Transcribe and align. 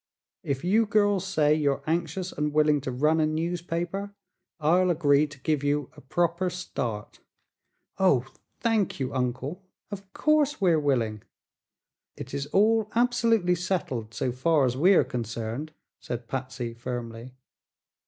If 0.41 0.63
you 0.63 0.87
girls 0.87 1.27
say 1.27 1.53
you're 1.53 1.83
anxious 1.85 2.31
and 2.31 2.51
willing 2.51 2.81
to 2.81 2.91
run 2.91 3.19
a 3.19 3.27
newspaper, 3.27 4.15
I'll 4.59 4.89
agree 4.89 5.27
to 5.27 5.39
give 5.39 5.63
you 5.63 5.91
a 5.95 6.01
proper 6.01 6.49
start." 6.49 7.19
"Oh, 7.99 8.25
thank 8.59 8.99
you, 8.99 9.13
Uncle!" 9.13 9.61
"Of 9.91 10.11
course 10.11 10.59
we're 10.59 10.79
willing!" 10.79 11.21
"It 12.17 12.33
is 12.33 12.47
all 12.47 12.89
absolutely 12.95 13.53
settled, 13.53 14.15
so 14.15 14.31
far 14.31 14.65
as 14.65 14.75
we 14.75 14.95
are 14.95 15.03
concerned," 15.03 15.71
said 15.99 16.27
Patsy, 16.27 16.73
firmly. 16.73 17.35